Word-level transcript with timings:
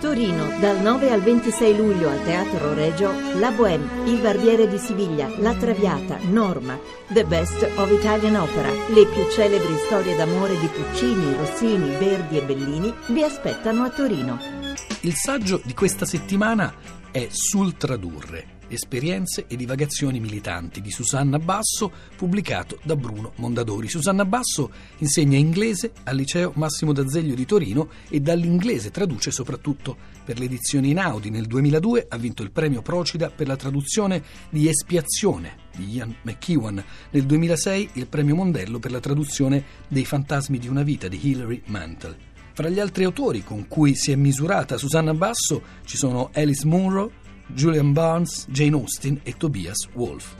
Torino, 0.00 0.58
dal 0.58 0.80
9 0.80 1.10
al 1.10 1.20
26 1.20 1.76
luglio 1.76 2.08
al 2.08 2.22
Teatro 2.24 2.74
Regio, 2.74 3.12
La 3.38 3.50
Bohème, 3.50 4.04
Il 4.04 4.20
Barbiere 4.20 4.68
di 4.68 4.78
Siviglia, 4.78 5.28
La 5.38 5.54
Traviata, 5.54 6.18
Norma, 6.22 6.78
The 7.08 7.24
Best 7.24 7.62
of 7.76 7.90
Italian 7.90 8.36
Opera, 8.36 8.70
le 8.70 9.06
più 9.06 9.28
celebri 9.30 9.76
storie 9.86 10.16
d'amore 10.16 10.58
di 10.58 10.66
Puccini, 10.66 11.36
Rossini, 11.36 11.96
Verdi 11.96 12.38
e 12.38 12.42
Bellini 12.42 12.94
vi 13.08 13.22
aspettano 13.22 13.84
a 13.84 13.90
Torino. 13.90 14.61
Il 15.00 15.14
saggio 15.14 15.60
di 15.64 15.74
questa 15.74 16.04
settimana 16.04 16.74
è 17.10 17.28
Sul 17.30 17.76
tradurre 17.76 18.60
Esperienze 18.72 19.44
e 19.46 19.56
divagazioni 19.56 20.18
militanti 20.18 20.80
di 20.80 20.90
Susanna 20.90 21.38
Basso, 21.38 21.92
pubblicato 22.16 22.78
da 22.82 22.96
Bruno 22.96 23.32
Mondadori. 23.36 23.88
Susanna 23.88 24.24
Basso 24.24 24.70
insegna 24.98 25.36
inglese 25.36 25.92
al 26.04 26.16
liceo 26.16 26.52
Massimo 26.54 26.92
d'Azeglio 26.92 27.34
di 27.34 27.44
Torino 27.44 27.90
e 28.08 28.20
dall'inglese 28.20 28.90
traduce 28.90 29.30
soprattutto 29.30 29.96
per 30.24 30.38
l'edizione 30.38 30.88
in 30.88 30.98
Audi. 30.98 31.30
Nel 31.30 31.46
2002 31.46 32.06
ha 32.08 32.16
vinto 32.16 32.42
il 32.42 32.50
premio 32.50 32.82
Procida 32.82 33.30
per 33.30 33.46
la 33.46 33.56
traduzione 33.56 34.22
di 34.48 34.68
Espiazione 34.68 35.56
di 35.76 35.94
Ian 35.94 36.14
McEwan. 36.22 36.82
Nel 37.10 37.24
2006 37.24 37.90
il 37.94 38.06
premio 38.06 38.34
Mondello 38.34 38.78
per 38.78 38.90
la 38.90 39.00
traduzione 39.00 39.64
dei 39.88 40.04
Fantasmi 40.04 40.58
di 40.58 40.68
una 40.68 40.82
vita 40.82 41.08
di 41.08 41.20
Hilary 41.20 41.62
Mantel. 41.66 42.30
Fra 42.54 42.68
gli 42.68 42.78
altri 42.78 43.04
autori 43.04 43.42
con 43.42 43.66
cui 43.66 43.94
si 43.94 44.12
è 44.12 44.14
misurata 44.14 44.76
Susanna 44.76 45.14
Basso 45.14 45.62
ci 45.86 45.96
sono 45.96 46.30
Alice 46.34 46.66
Munro, 46.66 47.10
Julian 47.46 47.92
Barnes, 47.92 48.46
Jane 48.48 48.74
Austen 48.74 49.20
e 49.22 49.34
Tobias 49.36 49.88
Wolff. 49.94 50.34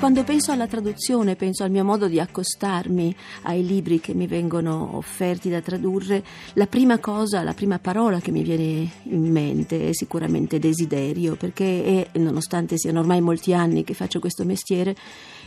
Quando 0.00 0.24
penso 0.24 0.50
alla 0.50 0.66
traduzione, 0.66 1.36
penso 1.36 1.62
al 1.62 1.70
mio 1.70 1.84
modo 1.84 2.08
di 2.08 2.18
accostarmi 2.18 3.14
ai 3.42 3.66
libri 3.66 4.00
che 4.00 4.14
mi 4.14 4.26
vengono 4.26 4.96
offerti 4.96 5.50
da 5.50 5.60
tradurre, 5.60 6.24
la 6.54 6.66
prima 6.66 6.98
cosa, 6.98 7.42
la 7.42 7.52
prima 7.52 7.78
parola 7.78 8.18
che 8.18 8.30
mi 8.30 8.42
viene 8.42 8.90
in 9.02 9.30
mente 9.30 9.90
è 9.90 9.92
sicuramente 9.92 10.58
desiderio, 10.58 11.36
perché 11.36 12.08
è, 12.10 12.18
nonostante 12.18 12.78
siano 12.78 13.00
ormai 13.00 13.20
molti 13.20 13.52
anni 13.52 13.84
che 13.84 13.92
faccio 13.92 14.20
questo 14.20 14.46
mestiere, 14.46 14.96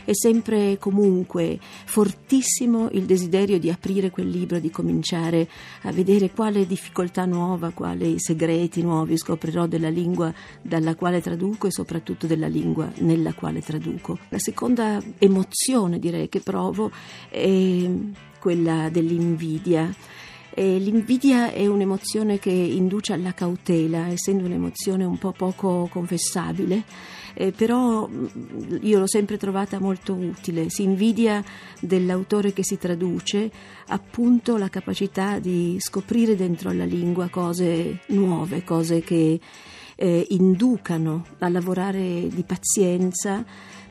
è 0.04 0.12
sempre 0.12 0.78
comunque 0.78 1.58
fortissimo 1.84 2.88
il 2.92 3.04
desiderio 3.04 3.58
di 3.58 3.70
aprire 3.70 4.10
quel 4.10 4.28
libro, 4.28 4.58
di 4.58 4.70
cominciare 4.70 5.48
a 5.82 5.92
vedere 5.92 6.30
quale 6.30 6.66
difficoltà 6.66 7.24
nuova, 7.24 7.70
quali 7.70 8.18
segreti 8.18 8.82
nuovi 8.82 9.16
scoprirò 9.16 9.66
della 9.66 9.88
lingua 9.88 10.32
dalla 10.62 10.94
quale 10.94 11.20
traduco 11.20 11.66
e 11.66 11.72
soprattutto 11.72 12.26
della 12.26 12.48
lingua 12.48 12.90
nella 12.98 13.32
quale 13.34 13.60
traduco. 13.60 14.18
La 14.28 14.38
seconda 14.38 15.02
emozione 15.18 15.98
direi 15.98 16.28
che 16.28 16.40
provo 16.40 16.90
è 17.28 17.90
quella 18.38 18.88
dell'invidia. 18.90 19.92
E 20.54 20.78
l'invidia 20.78 21.50
è 21.50 21.66
un'emozione 21.66 22.38
che 22.38 22.50
induce 22.50 23.12
alla 23.12 23.34
cautela, 23.34 24.06
essendo 24.06 24.44
un'emozione 24.44 25.04
un 25.04 25.18
po' 25.18 25.32
poco 25.32 25.88
confessabile 25.90 26.84
eh, 27.34 27.50
però 27.50 28.08
mm, 28.08 28.76
io 28.82 29.00
l'ho 29.00 29.08
sempre 29.08 29.36
trovata 29.36 29.78
molto 29.80 30.14
utile. 30.14 30.70
Si 30.70 30.82
invidia 30.82 31.44
dell'autore 31.80 32.52
che 32.52 32.64
si 32.64 32.78
traduce 32.78 33.50
appunto 33.88 34.56
la 34.56 34.68
capacità 34.68 35.38
di 35.38 35.76
scoprire 35.80 36.36
dentro 36.36 36.72
la 36.72 36.84
lingua 36.84 37.28
cose 37.28 38.00
nuove, 38.08 38.64
cose 38.64 39.00
che 39.00 39.38
eh, 39.96 40.26
inducano 40.30 41.24
a 41.38 41.48
lavorare 41.48 42.28
di 42.28 42.42
pazienza 42.44 43.44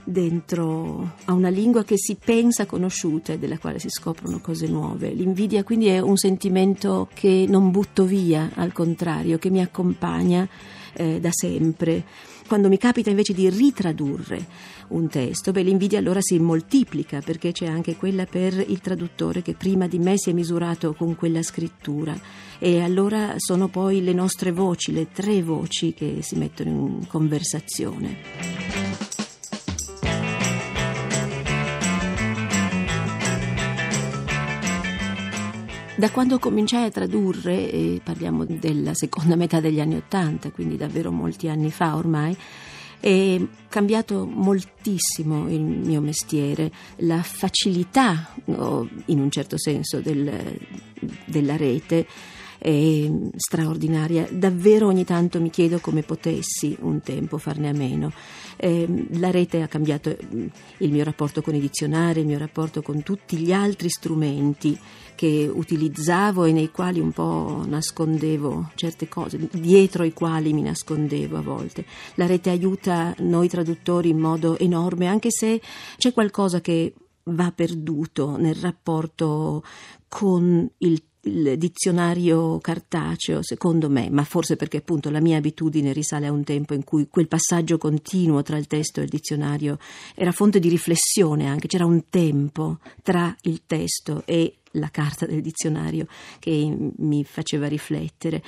dentro 0.03 1.15
a 1.25 1.33
una 1.33 1.49
lingua 1.49 1.83
che 1.83 1.97
si 1.97 2.15
pensa 2.15 2.65
conosciuta 2.65 3.33
e 3.33 3.39
della 3.39 3.57
quale 3.57 3.79
si 3.79 3.89
scoprono 3.89 4.39
cose 4.39 4.67
nuove. 4.67 5.09
L'invidia 5.09 5.63
quindi 5.63 5.87
è 5.87 5.99
un 5.99 6.17
sentimento 6.17 7.09
che 7.13 7.45
non 7.47 7.71
butto 7.71 8.05
via, 8.05 8.51
al 8.55 8.73
contrario, 8.73 9.37
che 9.37 9.49
mi 9.49 9.61
accompagna 9.61 10.47
eh, 10.93 11.19
da 11.19 11.29
sempre. 11.31 12.03
Quando 12.45 12.67
mi 12.67 12.77
capita 12.77 13.09
invece 13.09 13.33
di 13.33 13.49
ritradurre 13.49 14.45
un 14.89 15.07
testo, 15.07 15.51
beh, 15.51 15.63
l'invidia 15.63 15.97
allora 15.97 16.19
si 16.21 16.37
moltiplica 16.39 17.21
perché 17.21 17.51
c'è 17.51 17.65
anche 17.65 17.95
quella 17.95 18.25
per 18.25 18.53
il 18.53 18.79
traduttore 18.79 19.41
che 19.41 19.53
prima 19.53 19.87
di 19.87 19.97
me 19.97 20.17
si 20.17 20.29
è 20.29 20.33
misurato 20.33 20.93
con 20.93 21.15
quella 21.15 21.41
scrittura 21.41 22.15
e 22.59 22.81
allora 22.81 23.35
sono 23.37 23.69
poi 23.69 24.03
le 24.03 24.13
nostre 24.13 24.51
voci, 24.51 24.91
le 24.91 25.07
tre 25.11 25.41
voci 25.41 25.93
che 25.93 26.17
si 26.21 26.35
mettono 26.35 26.69
in 26.69 27.07
conversazione. 27.07 28.62
Da 36.03 36.11
quando 36.11 36.37
cominciai 36.37 36.83
a 36.83 36.91
tradurre, 36.91 37.71
e 37.71 38.01
parliamo 38.03 38.43
della 38.43 38.93
seconda 38.93 39.37
metà 39.37 39.61
degli 39.61 39.79
anni 39.79 39.95
Ottanta, 39.95 40.51
quindi 40.51 40.75
davvero 40.75 41.13
molti 41.13 41.47
anni 41.47 41.71
fa 41.71 41.95
ormai, 41.95 42.35
è 42.99 43.41
cambiato 43.69 44.25
moltissimo 44.25 45.49
il 45.49 45.61
mio 45.61 46.01
mestiere, 46.01 46.73
la 46.97 47.23
facilità, 47.23 48.35
in 48.47 49.19
un 49.21 49.31
certo 49.31 49.57
senso, 49.57 50.01
del, 50.01 50.59
della 51.23 51.55
rete 51.55 52.05
è 52.63 53.11
straordinaria. 53.35 54.25
Davvero 54.31 54.87
ogni 54.87 55.03
tanto 55.03 55.41
mi 55.41 55.49
chiedo 55.49 55.79
come 55.79 56.01
potessi 56.01 56.77
un 56.79 57.01
tempo 57.01 57.37
farne 57.37 57.67
a 57.67 57.73
meno. 57.73 58.13
Eh, 58.55 59.07
la 59.17 59.31
rete 59.31 59.61
ha 59.61 59.67
cambiato 59.67 60.15
il 60.77 60.91
mio 60.91 61.03
rapporto 61.03 61.41
con 61.41 61.55
i 61.55 61.59
dizionari, 61.59 62.21
il 62.21 62.25
mio 62.25 62.37
rapporto 62.37 62.81
con 62.81 63.03
tutti 63.03 63.35
gli 63.35 63.51
altri 63.51 63.89
strumenti 63.89 64.79
che 65.13 65.51
utilizzavo 65.53 66.45
e 66.45 66.53
nei 66.53 66.71
quali 66.71 67.01
un 67.01 67.11
po' 67.11 67.65
nascondevo 67.67 68.71
certe 68.75 69.09
cose, 69.09 69.49
dietro 69.51 70.05
i 70.05 70.13
quali 70.13 70.53
mi 70.53 70.61
nascondevo 70.61 71.37
a 71.37 71.41
volte. 71.41 71.85
La 72.15 72.25
rete 72.25 72.49
aiuta 72.49 73.13
noi 73.19 73.49
traduttori 73.49 74.07
in 74.07 74.19
modo 74.19 74.57
enorme, 74.57 75.07
anche 75.07 75.31
se 75.31 75.61
c'è 75.97 76.13
qualcosa 76.13 76.61
che 76.61 76.93
va 77.25 77.51
perduto 77.51 78.37
nel 78.37 78.55
rapporto 78.55 79.63
con 80.07 80.69
il 80.77 81.03
il 81.23 81.57
dizionario 81.57 82.59
cartaceo, 82.59 83.41
secondo 83.43 83.89
me, 83.89 84.09
ma 84.09 84.23
forse 84.23 84.55
perché 84.55 84.77
appunto 84.77 85.09
la 85.09 85.21
mia 85.21 85.37
abitudine 85.37 85.93
risale 85.93 86.27
a 86.27 86.31
un 86.31 86.43
tempo 86.43 86.73
in 86.73 86.83
cui 86.83 87.07
quel 87.09 87.27
passaggio 87.27 87.77
continuo 87.77 88.41
tra 88.41 88.57
il 88.57 88.67
testo 88.67 88.99
e 88.99 89.03
il 89.03 89.09
dizionario 89.09 89.77
era 90.15 90.31
fonte 90.31 90.59
di 90.59 90.69
riflessione 90.69 91.47
anche, 91.47 91.67
c'era 91.67 91.85
un 91.85 92.09
tempo 92.09 92.79
tra 93.01 93.33
il 93.43 93.61
testo 93.65 94.23
e 94.25 94.57
la 94.73 94.89
carta 94.89 95.25
del 95.25 95.41
dizionario 95.41 96.07
che 96.39 96.91
mi 96.97 97.23
faceva 97.23 97.67
riflettere. 97.67 98.41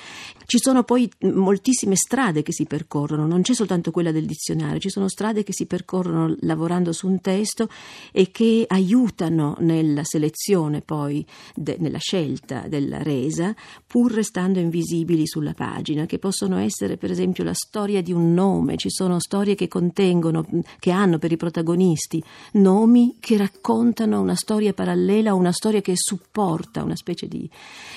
Ci 0.45 0.57
sono 0.59 0.83
poi 0.83 1.09
moltissime 1.33 1.95
strade 1.95 2.43
che 2.43 2.53
si 2.53 2.65
percorrono, 2.65 3.25
non 3.25 3.41
c'è 3.41 3.53
soltanto 3.53 3.91
quella 3.91 4.11
del 4.11 4.25
dizionario, 4.25 4.79
ci 4.79 4.89
sono 4.89 5.07
strade 5.07 5.43
che 5.43 5.53
si 5.53 5.65
percorrono 5.65 6.35
lavorando 6.41 6.91
su 6.91 7.07
un 7.07 7.19
testo 7.21 7.69
e 8.11 8.31
che 8.31 8.65
aiutano 8.67 9.55
nella 9.59 10.03
selezione 10.03 10.81
poi, 10.81 11.25
de, 11.55 11.77
nella 11.79 11.99
scelta 11.99 12.67
della 12.67 13.01
resa, 13.01 13.55
pur 13.85 14.11
restando 14.11 14.59
invisibili 14.59 15.27
sulla 15.27 15.53
pagina, 15.53 16.05
che 16.05 16.19
possono 16.19 16.57
essere 16.57 16.97
per 16.97 17.11
esempio 17.11 17.43
la 17.43 17.53
storia 17.53 18.01
di 18.01 18.11
un 18.11 18.33
nome, 18.33 18.77
ci 18.77 18.89
sono 18.89 19.19
storie 19.19 19.55
che 19.55 19.67
contengono, 19.67 20.45
che 20.79 20.91
hanno 20.91 21.17
per 21.17 21.31
i 21.31 21.37
protagonisti 21.37 22.23
nomi 22.53 23.15
che 23.19 23.37
raccontano 23.37 24.21
una 24.21 24.35
storia 24.35 24.73
parallela 24.73 25.33
o 25.33 25.37
una 25.37 25.51
storia 25.51 25.81
che 25.81 25.93
è 25.93 25.95
su 25.95 26.14
supporta, 26.15 26.83
una 26.83 26.95
specie 26.95 27.27
di 27.27 27.49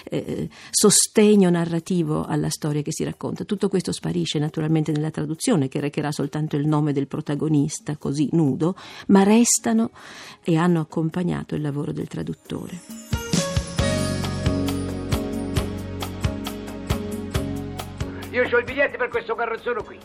eh, 0.05 0.49
sostegno 0.71 1.51
narrativo 1.51 2.25
alla 2.25 2.51
storia 2.51 2.83
che 2.83 2.93
si 2.93 3.05
racconta. 3.05 3.45
Tutto 3.45 3.69
questo 3.69 3.93
sparisce 3.93 4.39
naturalmente 4.39 4.93
nella 4.93 5.11
traduzione, 5.11 5.69
che 5.69 5.81
recherà 5.81 6.11
soltanto 6.11 6.57
il 6.57 6.67
nome 6.67 6.93
del 6.93 7.07
protagonista, 7.07 7.97
così 7.97 8.29
nudo, 8.33 8.75
ma 9.09 9.23
restano 9.23 9.91
e 10.43 10.57
hanno 10.57 10.81
accompagnato 10.81 11.55
il 11.55 11.63
lavoro 11.63 11.93
del 11.93 12.09
traduttore. 12.09 12.81
Io 18.31 18.43
ho 18.43 18.59
il 18.59 18.65
biglietto 18.65 18.99
per 18.99 19.09
questo 19.09 19.35
carrozzone 19.35 19.83
qui. 19.83 19.99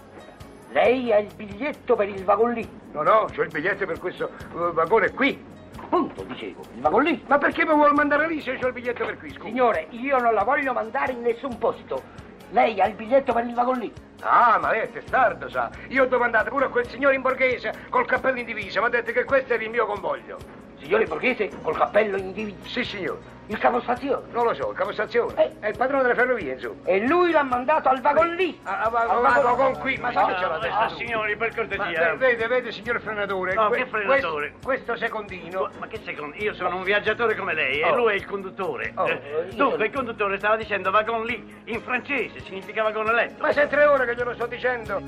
Lei 0.72 1.12
ha 1.12 1.20
il 1.20 1.30
biglietto 1.36 1.96
per 1.96 2.10
il 2.10 2.24
vagon 2.24 2.54
lì? 2.54 2.68
No, 2.94 3.04
no, 3.04 3.28
ho 3.36 3.42
il 3.42 3.50
biglietto 3.52 3.86
per 3.86 4.00
questo 4.00 4.30
uh, 4.54 4.74
vagone 4.74 5.12
qui. 5.12 5.52
Appunto, 5.94 6.24
dicevo, 6.24 6.64
il 6.74 6.82
vagon 6.82 7.04
lì. 7.04 7.24
Ma 7.28 7.38
perché 7.38 7.64
mi 7.64 7.74
vuol 7.76 7.94
mandare 7.94 8.28
lì 8.28 8.42
se 8.42 8.58
ho 8.60 8.68
il 8.68 8.74
biglietto 8.74 9.06
per 9.06 9.16
qui, 9.20 9.30
scusa? 9.30 9.44
Signore, 9.44 9.86
io 9.92 10.18
non 10.18 10.34
la 10.34 10.44
voglio 10.44 10.74
mandare 10.74 11.12
in 11.12 11.22
nessun 11.22 11.56
posto. 11.60 12.02
Lei 12.50 12.82
ha 12.82 12.88
il 12.88 12.96
biglietto 12.96 13.32
per 13.32 13.46
il 13.46 13.54
vagon 13.54 13.78
lì. 13.78 13.94
Ah, 14.22 14.58
ma 14.60 14.72
lei 14.72 14.82
è 14.82 14.92
testardo, 14.92 15.48
sa. 15.50 15.70
Io 15.90 16.04
ho 16.04 16.08
domandato 16.08 16.50
pure 16.50 16.66
a 16.66 16.70
quel 16.70 16.88
signore 16.88 17.14
in 17.14 17.22
borghese 17.22 17.86
col 17.90 18.08
cappello 18.08 18.40
in 18.40 18.46
divisa, 18.48 18.80
mi 18.80 18.88
ha 18.88 18.90
detto 18.90 19.12
che 19.12 19.24
questo 19.24 19.54
era 19.54 19.62
il 19.62 19.70
mio 19.70 19.86
convoglio. 19.86 20.63
Signore 20.84 21.06
borghese 21.06 21.50
col 21.62 21.78
cappello 21.78 22.18
in 22.18 22.34
divisa. 22.34 22.58
Sì, 22.68 22.84
signor. 22.84 23.18
Il 23.48 23.58
capostazione. 23.58 24.24
Non 24.32 24.46
lo 24.46 24.54
so, 24.54 24.70
il 24.72 24.78
capostazione. 24.78 25.34
Eh. 25.36 25.52
È 25.60 25.68
il 25.68 25.76
padrone 25.78 26.04
delle 26.04 26.16
ferrovie, 26.16 26.54
insomma. 26.54 26.76
E 26.86 27.06
lui 27.06 27.32
l'ha 27.32 27.44
mandato 27.44 27.90
al 27.90 28.00
vagon 28.00 28.36
lì. 28.36 28.58
Ah, 28.64 28.84
ah, 28.84 28.90
va- 28.90 29.00
Al 29.02 29.08
va- 29.08 29.20
vagon- 29.22 29.44
vagon 29.44 29.80
qui, 29.80 29.98
ma 29.98 30.12
sa 30.14 30.26
che 30.28 30.34
c'è 30.36 30.48
la 30.48 30.56
Ah, 30.56 30.60
testa 30.60 30.86
tu? 30.88 30.96
signori, 30.96 31.36
per 31.36 31.54
cortesia. 31.54 32.12
ve- 32.12 32.16
vede, 32.16 32.48
vede, 32.48 32.72
signor 32.72 33.02
frenatore. 33.02 33.54
No, 33.54 33.68
que- 33.68 33.80
che 33.80 33.86
frenatore? 33.88 34.54
Questo, 34.64 34.66
questo 34.94 34.96
secondino. 34.96 35.70
Ma 35.78 35.88
che 35.88 36.00
secondo? 36.06 36.36
Io 36.38 36.54
sono 36.54 36.78
un 36.78 36.84
viaggiatore 36.84 37.36
come 37.36 37.54
lei 37.54 37.82
e 37.82 37.90
Oh. 37.90 37.96
lui 37.96 38.14
è 38.14 38.16
il 38.16 38.26
conduttore. 38.26 38.94
Oh, 38.96 39.08
Eh, 39.08 39.12
io 39.12 39.42
Dunque, 39.56 39.56
sono- 39.72 39.84
il 39.84 39.92
conduttore 39.92 40.38
stava 40.38 40.56
dicendo 40.56 40.90
vagon 40.92 41.26
lì, 41.26 41.62
in 41.66 41.82
francese, 41.82 42.40
significa 42.42 42.84
vagon 42.84 43.06
letto. 43.14 43.42
Ma 43.42 43.52
sei 43.52 43.68
tre 43.68 43.84
ore 43.86 44.06
che 44.06 44.16
glielo 44.16 44.34
sto 44.36 44.46
dicendo. 44.46 45.02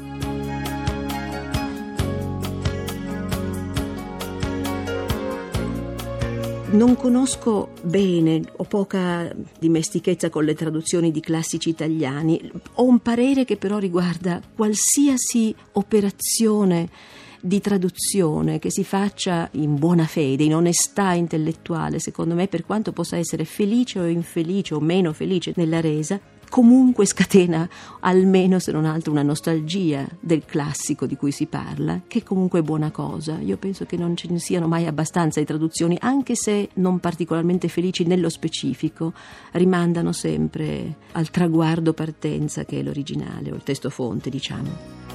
Non 6.76 6.98
conosco 6.98 7.70
bene, 7.84 8.42
ho 8.58 8.66
poca 8.66 9.34
dimestichezza 9.58 10.30
con 10.30 10.44
le 10.44 10.56
traduzioni 10.56 11.10
di 11.10 11.22
classici 11.22 11.70
italiani. 11.70 12.52
Ho 12.74 12.84
un 12.84 13.00
parere 13.00 13.46
che 13.46 13.56
però 13.56 13.78
riguarda 13.78 14.42
qualsiasi 14.54 15.56
operazione 15.72 16.90
di 17.40 17.62
traduzione 17.62 18.60
che 18.60 18.72
si 18.72 18.84
faccia 18.84 19.48
in 19.54 19.78
buona 19.78 20.06
fede, 20.06 20.44
in 20.44 20.54
onestà 20.54 21.14
intellettuale, 21.14 22.00
secondo 22.00 22.36
me, 22.36 22.48
per 22.48 22.66
quanto 22.66 22.92
possa 22.92 23.16
essere 23.16 23.46
felice 23.46 24.00
o 24.00 24.08
infelice 24.08 24.74
o 24.74 24.82
meno 24.82 25.14
felice 25.14 25.54
nella 25.56 25.80
resa, 25.80 26.20
comunque 26.56 27.06
scatena 27.06 27.68
almeno 28.00 28.60
se 28.60 28.72
non 28.72 28.86
altro 28.86 29.12
una 29.12 29.24
nostalgia 29.24 30.08
del 30.22 30.46
classico 30.46 31.06
di 31.06 31.18
cui 31.18 31.32
si 31.34 31.48
parla, 31.48 32.04
che 32.08 32.24
comunque 32.24 32.60
è 32.60 32.62
buona 32.62 32.92
cosa. 32.92 33.40
Io 33.40 33.58
penso 33.58 33.84
che 33.84 33.98
non 33.98 34.16
ce 34.16 34.30
ne 34.30 34.40
siano 34.40 34.66
mai 34.66 34.88
abbastanza 34.88 35.42
di 35.42 35.46
traduzioni, 35.46 35.98
anche 36.00 36.34
se 36.36 36.70
non 36.76 37.00
particolarmente 37.00 37.68
felici 37.68 38.06
nello 38.06 38.30
specifico, 38.30 39.12
rimandano 39.52 40.14
sempre 40.14 40.96
al 41.12 41.30
traguardo 41.30 41.92
partenza 41.92 42.64
che 42.64 42.80
è 42.80 42.84
l'originale 42.84 43.52
o 43.52 43.56
il 43.56 43.64
testo 43.64 43.90
fonte, 43.90 44.30
diciamo. 44.30 45.15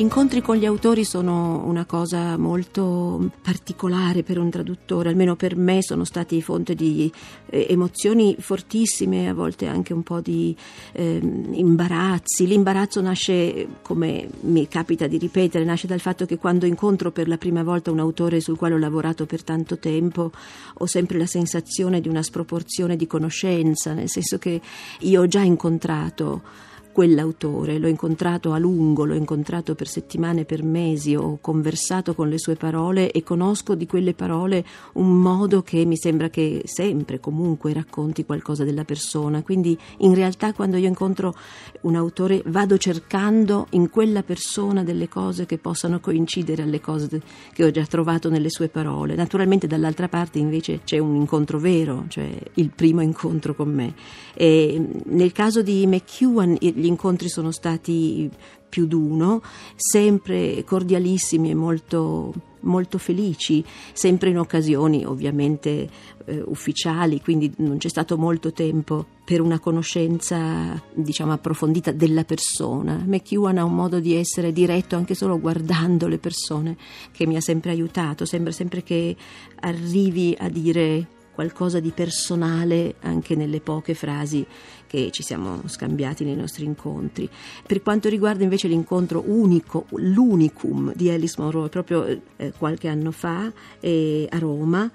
Gli 0.00 0.04
incontri 0.04 0.40
con 0.40 0.56
gli 0.56 0.64
autori 0.64 1.04
sono 1.04 1.62
una 1.66 1.84
cosa 1.84 2.38
molto 2.38 3.32
particolare 3.42 4.22
per 4.22 4.38
un 4.38 4.48
traduttore, 4.48 5.10
almeno 5.10 5.36
per 5.36 5.56
me 5.56 5.82
sono 5.82 6.04
stati 6.04 6.40
fonte 6.40 6.74
di 6.74 7.12
eh, 7.50 7.66
emozioni 7.68 8.34
fortissime, 8.38 9.28
a 9.28 9.34
volte 9.34 9.66
anche 9.66 9.92
un 9.92 10.02
po' 10.02 10.22
di 10.22 10.56
ehm, 10.92 11.50
imbarazzi. 11.52 12.46
L'imbarazzo 12.46 13.02
nasce, 13.02 13.68
come 13.82 14.26
mi 14.44 14.66
capita 14.68 15.06
di 15.06 15.18
ripetere, 15.18 15.66
nasce 15.66 15.86
dal 15.86 16.00
fatto 16.00 16.24
che 16.24 16.38
quando 16.38 16.64
incontro 16.64 17.10
per 17.10 17.28
la 17.28 17.36
prima 17.36 17.62
volta 17.62 17.90
un 17.90 18.00
autore 18.00 18.40
sul 18.40 18.56
quale 18.56 18.76
ho 18.76 18.78
lavorato 18.78 19.26
per 19.26 19.42
tanto 19.42 19.78
tempo, 19.78 20.32
ho 20.78 20.86
sempre 20.86 21.18
la 21.18 21.26
sensazione 21.26 22.00
di 22.00 22.08
una 22.08 22.22
sproporzione 22.22 22.96
di 22.96 23.06
conoscenza, 23.06 23.92
nel 23.92 24.08
senso 24.08 24.38
che 24.38 24.62
io 25.00 25.20
ho 25.20 25.26
già 25.26 25.42
incontrato 25.42 26.68
quell'autore, 26.92 27.78
l'ho 27.78 27.88
incontrato 27.88 28.52
a 28.52 28.58
lungo, 28.58 29.04
l'ho 29.04 29.14
incontrato 29.14 29.74
per 29.74 29.88
settimane, 29.88 30.44
per 30.44 30.62
mesi, 30.62 31.14
ho 31.14 31.38
conversato 31.40 32.14
con 32.14 32.28
le 32.28 32.38
sue 32.38 32.56
parole 32.56 33.10
e 33.10 33.22
conosco 33.22 33.74
di 33.74 33.86
quelle 33.86 34.14
parole 34.14 34.64
un 34.94 35.20
modo 35.20 35.62
che 35.62 35.84
mi 35.84 35.96
sembra 35.96 36.28
che 36.28 36.62
sempre, 36.64 37.20
comunque 37.20 37.72
racconti 37.72 38.24
qualcosa 38.24 38.64
della 38.64 38.84
persona. 38.84 39.42
Quindi 39.42 39.78
in 39.98 40.14
realtà 40.14 40.52
quando 40.52 40.76
io 40.76 40.88
incontro 40.88 41.34
un 41.82 41.94
autore 41.94 42.42
vado 42.46 42.76
cercando 42.76 43.66
in 43.70 43.90
quella 43.90 44.22
persona 44.22 44.82
delle 44.82 45.08
cose 45.08 45.46
che 45.46 45.58
possano 45.58 46.00
coincidere 46.00 46.62
alle 46.62 46.80
cose 46.80 47.20
che 47.52 47.64
ho 47.64 47.70
già 47.70 47.84
trovato 47.86 48.28
nelle 48.28 48.50
sue 48.50 48.68
parole. 48.68 49.14
Naturalmente 49.14 49.66
dall'altra 49.66 50.08
parte 50.08 50.38
invece 50.38 50.80
c'è 50.84 50.98
un 50.98 51.14
incontro 51.14 51.58
vero, 51.58 52.04
cioè 52.08 52.30
il 52.54 52.70
primo 52.74 53.00
incontro 53.00 53.54
con 53.54 53.72
me. 53.72 53.94
E 54.34 54.82
nel 55.04 55.32
caso 55.32 55.62
di 55.62 55.86
McEwan 55.86 56.56
gli 56.80 56.86
incontri 56.86 57.28
sono 57.28 57.50
stati 57.50 58.30
più 58.70 58.86
d'uno, 58.86 59.42
sempre 59.74 60.64
cordialissimi 60.64 61.50
e 61.50 61.54
molto, 61.54 62.32
molto 62.60 62.96
felici, 62.96 63.62
sempre 63.92 64.30
in 64.30 64.38
occasioni 64.38 65.04
ovviamente 65.04 65.90
eh, 66.24 66.42
ufficiali, 66.46 67.20
quindi 67.20 67.52
non 67.56 67.76
c'è 67.76 67.88
stato 67.88 68.16
molto 68.16 68.52
tempo 68.52 69.04
per 69.24 69.40
una 69.40 69.58
conoscenza 69.58 70.80
diciamo 70.94 71.32
approfondita 71.32 71.92
della 71.92 72.24
persona. 72.24 73.02
McEwan 73.04 73.58
ha 73.58 73.64
un 73.64 73.74
modo 73.74 74.00
di 74.00 74.14
essere 74.14 74.52
diretto 74.52 74.96
anche 74.96 75.14
solo 75.14 75.38
guardando 75.38 76.06
le 76.06 76.18
persone 76.18 76.76
che 77.12 77.26
mi 77.26 77.36
ha 77.36 77.40
sempre 77.40 77.72
aiutato, 77.72 78.24
sembra 78.24 78.52
sempre 78.52 78.82
che 78.82 79.14
arrivi 79.60 80.34
a 80.38 80.48
dire 80.48 81.18
qualcosa 81.40 81.80
di 81.80 81.90
personale 81.90 82.96
anche 83.00 83.34
nelle 83.34 83.60
poche 83.60 83.94
frasi 83.94 84.46
che 84.86 85.10
ci 85.10 85.22
siamo 85.22 85.62
scambiati 85.68 86.22
nei 86.22 86.36
nostri 86.36 86.66
incontri. 86.66 87.26
Per 87.66 87.80
quanto 87.80 88.10
riguarda 88.10 88.42
invece 88.42 88.68
l'incontro 88.68 89.24
unico, 89.26 89.86
l'unicum 89.92 90.92
di 90.94 91.08
Alice 91.08 91.36
Monroe, 91.38 91.70
proprio 91.70 92.04
eh, 92.04 92.52
qualche 92.58 92.88
anno 92.88 93.10
fa 93.10 93.50
eh, 93.80 94.28
a 94.28 94.38
Roma, 94.38 94.90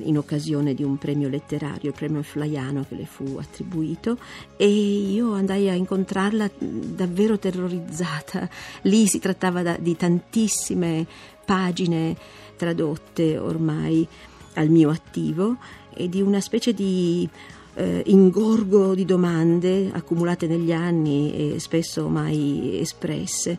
in 0.00 0.18
occasione 0.18 0.74
di 0.74 0.82
un 0.82 0.98
premio 0.98 1.28
letterario, 1.28 1.90
il 1.90 1.94
premio 1.94 2.24
Flaiano 2.24 2.84
che 2.88 2.96
le 2.96 3.06
fu 3.06 3.36
attribuito 3.38 4.18
e 4.56 4.66
io 4.66 5.32
andai 5.34 5.68
a 5.68 5.74
incontrarla 5.74 6.50
davvero 6.58 7.38
terrorizzata. 7.38 8.48
Lì 8.82 9.06
si 9.06 9.20
trattava 9.20 9.62
da, 9.62 9.76
di 9.78 9.94
tantissime 9.94 11.06
pagine 11.44 12.16
tradotte 12.56 13.38
ormai 13.38 14.08
al 14.56 14.68
mio 14.68 14.90
attivo 14.90 15.56
e 15.94 16.08
di 16.08 16.20
una 16.20 16.40
specie 16.40 16.74
di 16.74 17.28
eh, 17.74 18.02
ingorgo 18.06 18.94
di 18.94 19.04
domande 19.04 19.90
accumulate 19.92 20.46
negli 20.46 20.72
anni 20.72 21.54
e 21.54 21.58
spesso 21.60 22.08
mai 22.08 22.78
espresse. 22.80 23.58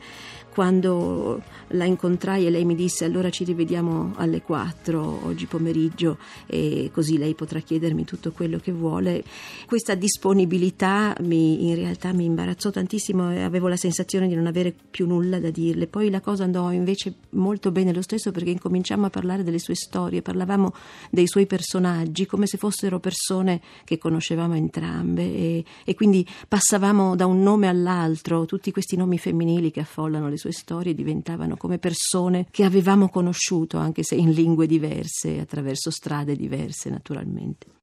Quando 0.57 1.43
la 1.71 1.85
incontrai 1.85 2.47
e 2.47 2.49
lei 2.49 2.65
mi 2.65 2.73
disse 2.73 3.05
allora 3.05 3.29
ci 3.29 3.43
rivediamo 3.43 4.13
alle 4.15 4.41
4 4.41 5.25
oggi 5.27 5.45
pomeriggio 5.45 6.17
e 6.47 6.89
così 6.91 7.19
lei 7.19 7.35
potrà 7.35 7.59
chiedermi 7.59 8.05
tutto 8.05 8.31
quello 8.31 8.57
che 8.57 8.71
vuole, 8.71 9.23
questa 9.67 9.93
disponibilità 9.93 11.15
mi, 11.21 11.67
in 11.67 11.75
realtà 11.75 12.11
mi 12.11 12.25
imbarazzò 12.25 12.71
tantissimo 12.71 13.33
e 13.33 13.43
avevo 13.43 13.67
la 13.67 13.75
sensazione 13.75 14.27
di 14.27 14.33
non 14.33 14.47
avere 14.47 14.73
più 14.89 15.05
nulla 15.05 15.39
da 15.39 15.51
dirle. 15.51 15.85
Poi 15.85 16.09
la 16.09 16.21
cosa 16.21 16.45
andò 16.45 16.71
invece 16.71 17.13
molto 17.31 17.71
bene 17.71 17.93
lo 17.93 18.01
stesso 18.01 18.31
perché 18.31 18.49
incominciamo 18.49 19.05
a 19.05 19.11
parlare 19.11 19.43
delle 19.43 19.59
sue 19.59 19.75
storie, 19.75 20.23
parlavamo 20.23 20.73
dei 21.11 21.27
suoi 21.27 21.45
personaggi 21.45 22.25
come 22.25 22.47
se 22.47 22.57
fossero 22.57 22.99
persone 22.99 23.61
che 23.83 23.99
conoscevamo 23.99 24.55
entrambe 24.55 25.21
e, 25.21 25.65
e 25.85 25.93
quindi 25.93 26.25
passavamo 26.47 27.15
da 27.15 27.27
un 27.27 27.43
nome 27.43 27.67
all'altro, 27.67 28.45
tutti 28.45 28.71
questi 28.71 28.95
nomi 28.95 29.19
femminili 29.19 29.69
che 29.69 29.81
affollano 29.81 30.29
le 30.29 30.37
sue 30.47 30.51
storie 30.51 30.93
diventavano 30.93 31.57
come 31.57 31.77
persone 31.77 32.47
che 32.51 32.63
avevamo 32.63 33.09
conosciuto 33.09 33.77
anche 33.77 34.03
se 34.03 34.15
in 34.15 34.31
lingue 34.31 34.65
diverse, 34.65 35.39
attraverso 35.39 35.91
strade 35.91 36.35
diverse 36.35 36.89
naturalmente. 36.89 37.76